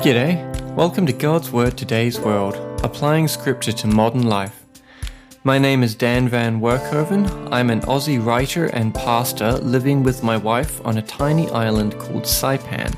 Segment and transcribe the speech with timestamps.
[0.00, 4.64] G'day, welcome to God's Word Today's World, applying scripture to modern life.
[5.44, 7.52] My name is Dan Van Werkhoven.
[7.52, 12.22] I'm an Aussie writer and pastor living with my wife on a tiny island called
[12.22, 12.96] Saipan.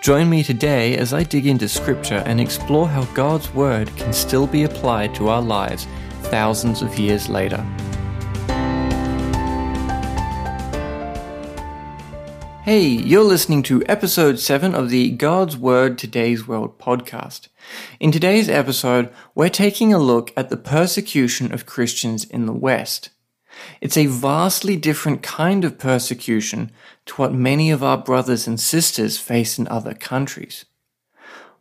[0.00, 4.46] Join me today as I dig into scripture and explore how God's Word can still
[4.46, 5.86] be applied to our lives
[6.22, 7.62] thousands of years later.
[12.68, 17.48] Hey, you're listening to episode 7 of the God's Word Today's World podcast.
[17.98, 23.08] In today's episode, we're taking a look at the persecution of Christians in the West.
[23.80, 26.70] It's a vastly different kind of persecution
[27.06, 30.66] to what many of our brothers and sisters face in other countries.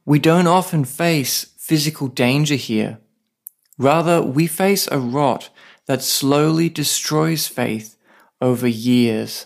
[0.03, 2.99] We don't often face physical danger here.
[3.77, 5.51] Rather, we face a rot
[5.85, 7.95] that slowly destroys faith
[8.41, 9.45] over years.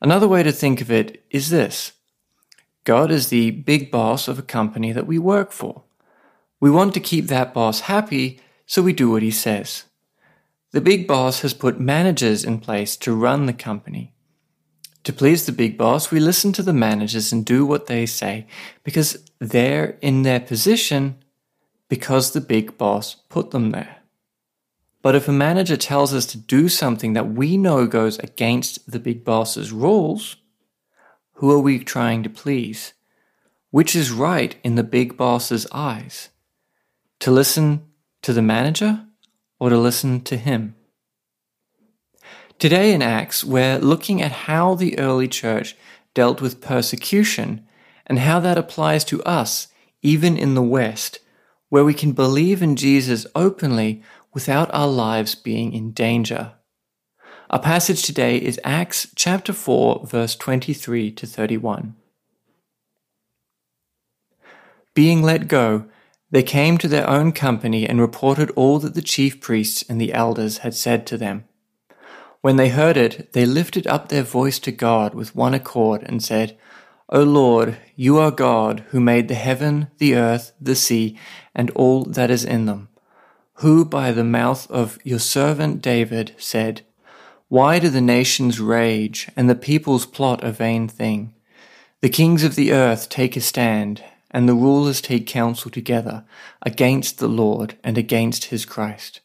[0.00, 1.92] Another way to think of it is this
[2.84, 5.82] God is the big boss of a company that we work for.
[6.60, 9.84] We want to keep that boss happy, so we do what he says.
[10.70, 14.13] The big boss has put managers in place to run the company.
[15.04, 18.46] To please the big boss, we listen to the managers and do what they say
[18.82, 21.16] because they're in their position
[21.90, 23.98] because the big boss put them there.
[25.02, 28.98] But if a manager tells us to do something that we know goes against the
[28.98, 30.36] big boss's rules,
[31.34, 32.94] who are we trying to please?
[33.70, 36.30] Which is right in the big boss's eyes?
[37.20, 37.84] To listen
[38.22, 39.04] to the manager
[39.60, 40.73] or to listen to him?
[42.58, 45.76] Today in Acts, we're looking at how the early church
[46.14, 47.66] dealt with persecution
[48.06, 49.68] and how that applies to us,
[50.02, 51.18] even in the West,
[51.68, 56.52] where we can believe in Jesus openly without our lives being in danger.
[57.50, 61.96] Our passage today is Acts chapter 4, verse 23 to 31.
[64.94, 65.86] Being let go,
[66.30, 70.12] they came to their own company and reported all that the chief priests and the
[70.14, 71.44] elders had said to them.
[72.44, 76.22] When they heard it, they lifted up their voice to God with one accord and
[76.22, 76.58] said,
[77.08, 81.18] O Lord, you are God who made the heaven, the earth, the sea,
[81.54, 82.90] and all that is in them,
[83.54, 86.82] who by the mouth of your servant David said,
[87.48, 91.32] Why do the nations rage and the peoples plot a vain thing?
[92.02, 96.26] The kings of the earth take a stand, and the rulers take counsel together
[96.60, 99.22] against the Lord and against his Christ.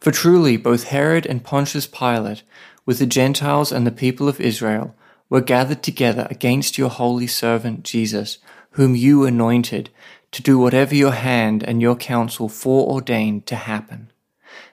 [0.00, 2.42] For truly both Herod and Pontius Pilate,
[2.86, 4.94] with the Gentiles and the people of Israel,
[5.28, 8.38] were gathered together against your holy servant Jesus,
[8.72, 9.90] whom you anointed,
[10.32, 14.10] to do whatever your hand and your counsel foreordained to happen.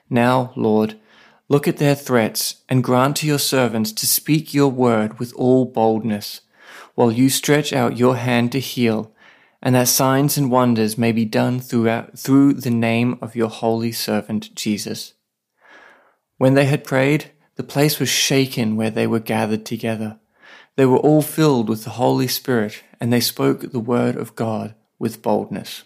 [0.08, 0.98] Now, Lord,
[1.48, 5.64] look at their threats and grant to your servants to speak your word with all
[5.64, 6.42] boldness.
[6.94, 9.12] while you stretch out your hand to heal,
[9.62, 13.92] and that signs and wonders may be done throughout, through the name of your holy
[13.92, 15.12] servant Jesus.
[16.38, 20.18] When they had prayed, the place was shaken where they were gathered together.
[20.76, 24.74] They were all filled with the Holy Spirit, and they spoke the word of God
[24.98, 25.84] with boldness.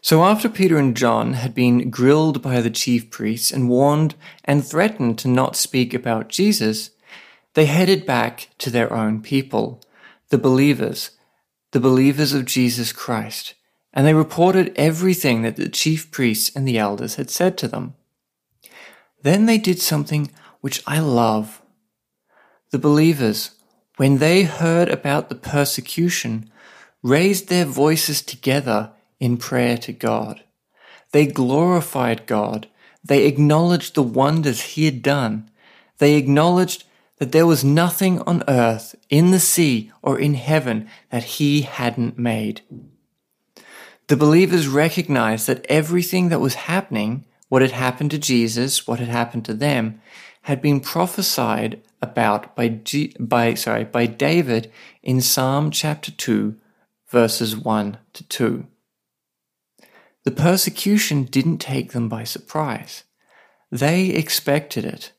[0.00, 4.64] So after Peter and John had been grilled by the chief priests and warned and
[4.64, 6.90] threatened to not speak about Jesus,
[7.54, 9.80] they headed back to their own people,
[10.30, 11.12] the believers,
[11.70, 13.54] the believers of Jesus Christ,
[13.92, 17.94] and they reported everything that the chief priests and the elders had said to them.
[19.22, 20.30] Then they did something
[20.60, 21.62] which I love.
[22.70, 23.52] The believers,
[23.96, 26.50] when they heard about the persecution,
[27.02, 30.42] raised their voices together in prayer to God.
[31.12, 32.68] They glorified God.
[33.04, 35.50] They acknowledged the wonders He had done.
[35.98, 36.84] They acknowledged
[37.18, 42.18] that there was nothing on earth, in the sea, or in heaven that He hadn't
[42.18, 42.62] made.
[44.12, 49.08] The believers recognized that everything that was happening, what had happened to Jesus, what had
[49.08, 50.02] happened to them,
[50.42, 54.70] had been prophesied about by, G- by, sorry, by David
[55.02, 56.54] in Psalm chapter 2,
[57.08, 58.66] verses 1 to 2.
[60.24, 63.04] The persecution didn't take them by surprise.
[63.70, 65.12] They expected it.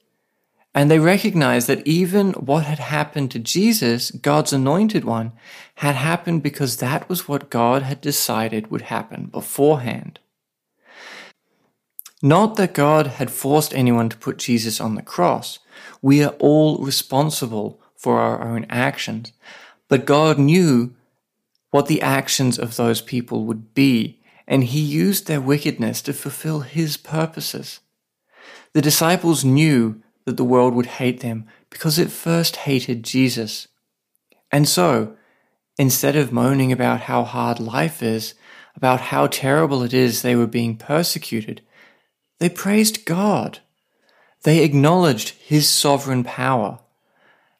[0.76, 5.32] And they recognized that even what had happened to Jesus, God's anointed one,
[5.76, 10.20] had happened because that was what God had decided would happen beforehand.
[12.22, 15.60] Not that God had forced anyone to put Jesus on the cross.
[16.02, 19.34] We are all responsible for our own actions.
[19.90, 20.96] But God knew
[21.70, 26.62] what the actions of those people would be and he used their wickedness to fulfill
[26.62, 27.80] his purposes.
[28.74, 33.68] The disciples knew that the world would hate them because it first hated Jesus.
[34.52, 35.16] And so,
[35.78, 38.34] instead of moaning about how hard life is,
[38.76, 41.62] about how terrible it is they were being persecuted,
[42.40, 43.60] they praised God.
[44.44, 46.80] They acknowledged His sovereign power,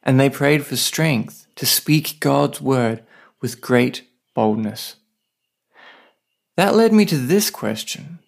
[0.02, 3.04] and they prayed for strength to speak God's word
[3.42, 4.96] with great boldness.
[6.58, 8.20] That led me to this question.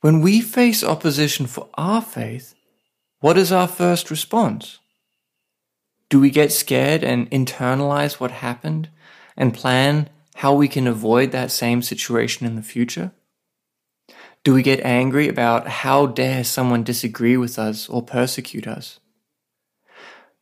[0.00, 2.54] When we face opposition for our faith,
[3.20, 4.78] what is our first response?
[6.08, 8.88] Do we get scared and internalize what happened
[9.36, 13.12] and plan how we can avoid that same situation in the future?
[14.44, 19.00] Do we get angry about how dare someone disagree with us or persecute us?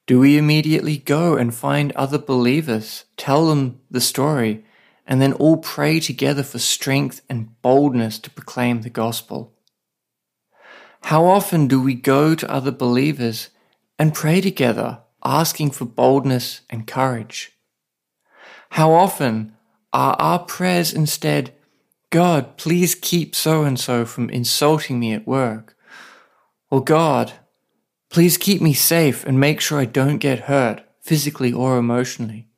[0.06, 4.64] Do we immediately go and find other believers, tell them the story,
[5.06, 9.56] and then all pray together for strength and boldness to proclaim the gospel.
[11.06, 13.50] How often do we go to other believers
[13.97, 17.53] and pray together, asking for boldness and courage?
[18.70, 19.55] How often
[19.93, 21.55] are our prayers instead,
[22.11, 25.76] God, please keep so and so from insulting me at work?
[26.73, 27.35] Or God,
[28.11, 32.49] please keep me safe and make sure I don't get hurt, physically or emotionally?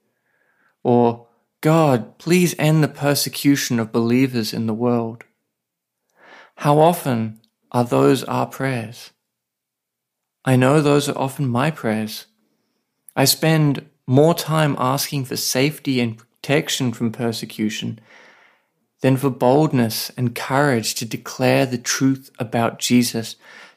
[0.82, 1.26] Or,
[1.60, 5.24] God, please end the persecution of believers in the world.
[6.54, 9.10] How often are those our prayers?
[10.44, 12.26] I know those are often my prayers.
[13.14, 18.00] I spend more time asking for safety and protection from persecution
[19.00, 23.36] than for boldness and courage to declare the truth about Jesus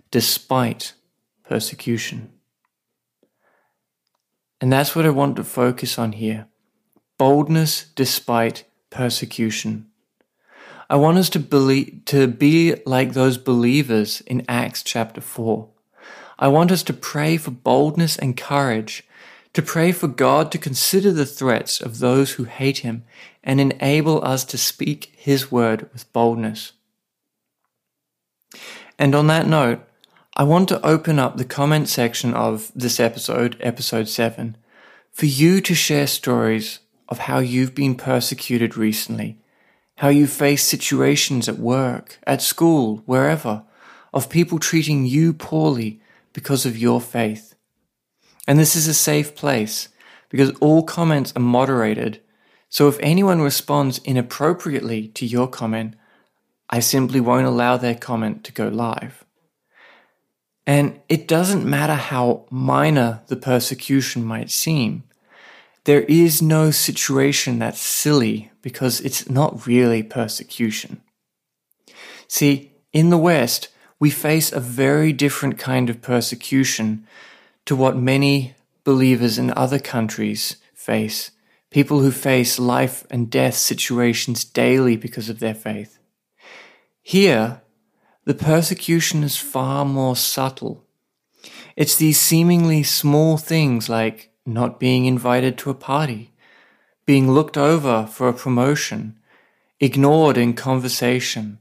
[0.09, 0.93] despite
[1.43, 2.29] persecution.
[4.61, 6.47] And that's what I want to focus on here
[7.17, 9.90] boldness despite persecution.
[10.91, 15.69] I want us to believe, to be like those believers in Acts chapter 4.
[16.37, 19.07] I want us to pray for boldness and courage,
[19.53, 23.05] to pray for God to consider the threats of those who hate him
[23.41, 26.73] and enable us to speak his word with boldness.
[28.99, 29.79] And on that note,
[30.35, 34.57] I want to open up the comment section of this episode, episode 7,
[35.13, 39.37] for you to share stories of how you've been persecuted recently,
[40.01, 43.61] how you face situations at work, at school, wherever,
[44.11, 46.01] of people treating you poorly
[46.33, 47.53] because of your faith.
[48.47, 49.89] And this is a safe place
[50.29, 52.19] because all comments are moderated.
[52.67, 55.93] So if anyone responds inappropriately to your comment,
[56.67, 59.23] I simply won't allow their comment to go live.
[60.65, 65.03] And it doesn't matter how minor the persecution might seem.
[65.85, 71.01] There is no situation that's silly because it's not really persecution.
[72.27, 73.69] See, in the West,
[73.99, 77.07] we face a very different kind of persecution
[77.65, 81.31] to what many believers in other countries face,
[81.69, 85.99] people who face life and death situations daily because of their faith.
[87.01, 87.61] Here,
[88.25, 90.83] the persecution is far more subtle.
[91.75, 96.31] It's these seemingly small things like not being invited to a party,
[97.05, 99.17] being looked over for a promotion,
[99.79, 101.59] ignored in conversation,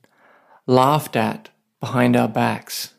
[0.67, 1.49] laughed at
[1.81, 2.95] behind our backs.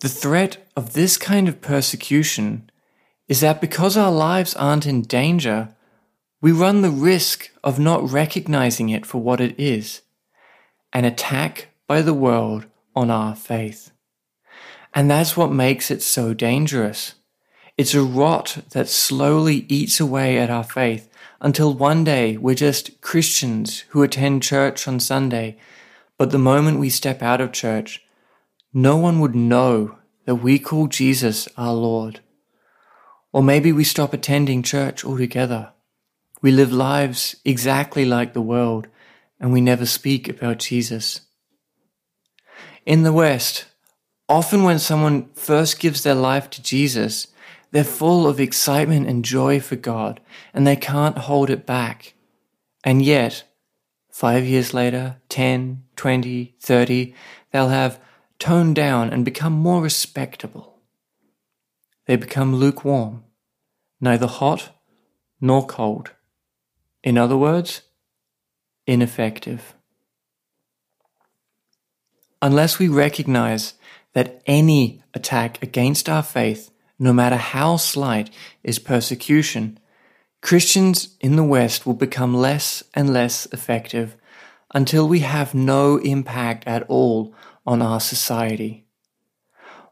[0.00, 2.70] The threat of this kind of persecution
[3.28, 5.74] is that because our lives aren't in danger,
[6.40, 10.02] we run the risk of not recognizing it for what it is
[10.92, 12.66] an attack by the world
[12.96, 13.92] on our faith.
[14.92, 17.14] And that's what makes it so dangerous.
[17.80, 21.08] It's a rot that slowly eats away at our faith
[21.40, 25.56] until one day we're just Christians who attend church on Sunday,
[26.18, 28.04] but the moment we step out of church,
[28.74, 29.96] no one would know
[30.26, 32.20] that we call Jesus our Lord.
[33.32, 35.72] Or maybe we stop attending church altogether.
[36.42, 38.88] We live lives exactly like the world
[39.40, 41.22] and we never speak about Jesus.
[42.84, 43.64] In the West,
[44.28, 47.26] often when someone first gives their life to Jesus,
[47.70, 50.20] they're full of excitement and joy for God
[50.52, 52.14] and they can't hold it back.
[52.82, 53.44] And yet,
[54.10, 57.14] five years later, 10, 20, 30,
[57.52, 58.00] they'll have
[58.38, 60.80] toned down and become more respectable.
[62.06, 63.24] They become lukewarm,
[64.00, 64.70] neither hot
[65.40, 66.10] nor cold.
[67.04, 67.82] In other words,
[68.86, 69.74] ineffective.
[72.42, 73.74] Unless we recognize
[74.14, 76.69] that any attack against our faith,
[77.00, 78.30] no matter how slight,
[78.62, 79.78] is persecution,
[80.42, 84.16] Christians in the West will become less and less effective
[84.74, 87.34] until we have no impact at all
[87.66, 88.86] on our society.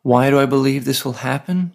[0.03, 1.73] Why do I believe this will happen?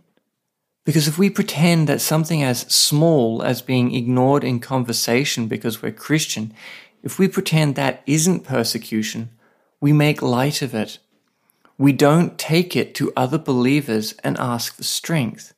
[0.85, 5.91] Because if we pretend that something as small as being ignored in conversation because we're
[5.91, 6.53] Christian,
[7.01, 9.29] if we pretend that isn't persecution,
[9.81, 10.99] we make light of it.
[11.77, 15.53] We don't take it to other believers and ask for strength.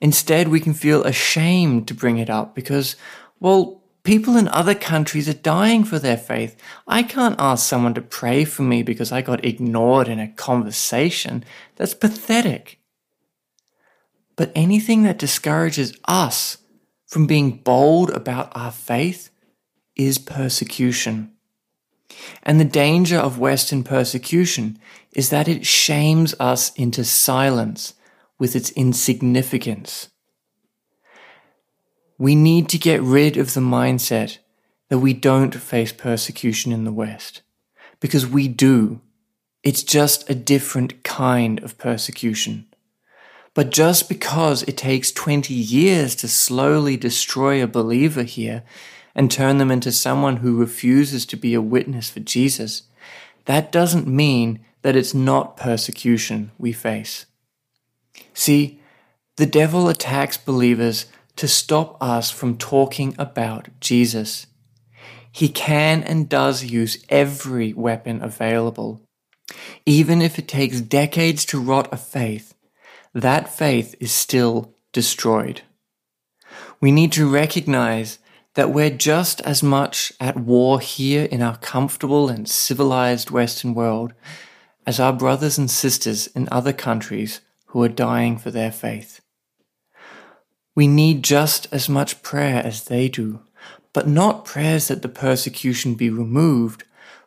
[0.00, 2.96] Instead, we can feel ashamed to bring it up because,
[3.40, 6.56] well, People in other countries are dying for their faith.
[6.88, 11.44] I can't ask someone to pray for me because I got ignored in a conversation.
[11.76, 12.80] That's pathetic.
[14.34, 16.58] But anything that discourages us
[17.06, 19.30] from being bold about our faith
[19.94, 21.31] is persecution.
[22.42, 24.78] And the danger of Western persecution
[25.12, 27.94] is that it shames us into silence
[28.38, 30.08] with its insignificance.
[32.18, 34.38] We need to get rid of the mindset
[34.88, 37.42] that we don't face persecution in the West.
[38.00, 39.00] Because we do.
[39.62, 42.66] It's just a different kind of persecution.
[43.54, 48.64] But just because it takes 20 years to slowly destroy a believer here
[49.14, 52.82] and turn them into someone who refuses to be a witness for Jesus,
[53.44, 57.26] that doesn't mean that it's not persecution we face.
[58.34, 58.80] See,
[59.36, 64.46] the devil attacks believers to stop us from talking about Jesus.
[65.30, 69.00] He can and does use every weapon available.
[69.86, 72.54] Even if it takes decades to rot a faith,
[73.14, 75.62] that faith is still destroyed.
[76.80, 78.18] We need to recognize
[78.54, 84.12] that we're just as much at war here in our comfortable and civilized Western world
[84.86, 89.20] as our brothers and sisters in other countries who are dying for their faith.
[90.74, 93.40] We need just as much prayer as they do,
[93.92, 96.84] but not prayers that the persecution be removed,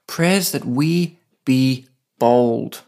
[0.08, 1.88] prayers that we be
[2.20, 2.84] bold.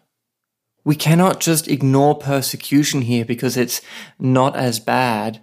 [0.84, 3.82] We cannot just ignore persecution here because it's
[4.18, 5.42] not as bad.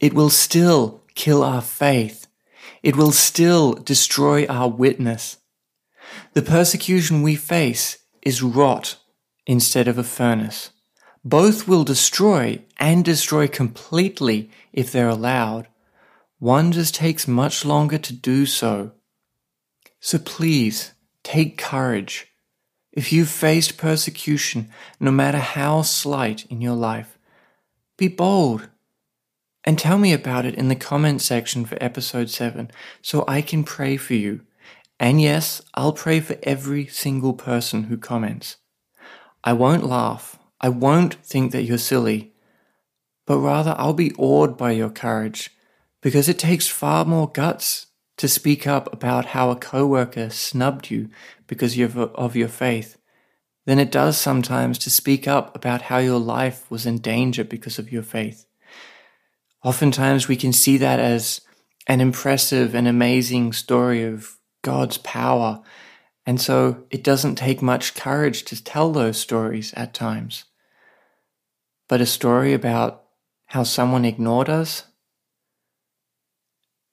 [0.00, 2.23] It will still kill our faith.
[2.84, 5.38] It will still destroy our witness.
[6.34, 8.98] The persecution we face is rot
[9.46, 10.68] instead of a furnace.
[11.24, 15.68] Both will destroy and destroy completely if they're allowed.
[16.38, 18.92] One just takes much longer to do so.
[19.98, 22.26] So please, take courage.
[22.92, 24.68] If you've faced persecution,
[25.00, 27.18] no matter how slight in your life,
[27.96, 28.68] be bold
[29.64, 32.70] and tell me about it in the comment section for episode 7
[33.02, 34.42] so I can pray for you.
[35.00, 38.58] And yes, I'll pray for every single person who comments.
[39.42, 40.38] I won't laugh.
[40.60, 42.32] I won't think that you're silly,
[43.26, 45.50] but rather I'll be awed by your courage
[46.00, 47.86] because it takes far more guts
[48.18, 51.08] to speak up about how a coworker snubbed you
[51.46, 52.96] because of your faith
[53.66, 57.78] than it does sometimes to speak up about how your life was in danger because
[57.78, 58.46] of your faith.
[59.64, 61.40] Oftentimes we can see that as
[61.86, 65.62] an impressive and amazing story of God's power.
[66.26, 70.44] And so it doesn't take much courage to tell those stories at times.
[71.88, 73.04] But a story about
[73.46, 74.84] how someone ignored us,